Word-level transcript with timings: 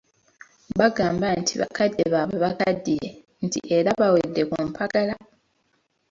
Bagamba 0.79 1.27
nti 1.41 1.53
bakadde 1.61 2.03
baabwe 2.13 2.37
bakaddiye 2.45 3.07
nti 3.45 3.59
era 3.77 3.89
bawedde 3.99 4.41
ku 4.49 4.57
mpagala. 4.69 5.15